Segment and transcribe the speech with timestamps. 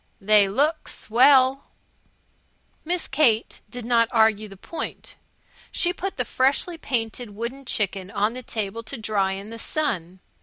[0.19, 1.65] "They look swell."
[2.83, 5.15] Miss Kate did not argue the point.
[5.71, 10.19] She put the freshly painted wooden chicken on the table to dry in the sun.